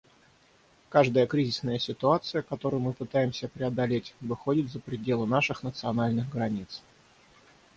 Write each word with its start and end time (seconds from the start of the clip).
Каждая 0.89 1.27
кризисная 1.27 1.77
ситуация, 1.77 2.41
которую 2.41 2.79
мы 2.79 2.91
пытаемся 2.91 3.47
преодолеть, 3.47 4.15
выходит 4.19 4.71
за 4.71 4.79
пределы 4.79 5.27
наших 5.27 5.61
национальных 5.61 6.27
границ. 6.27 6.81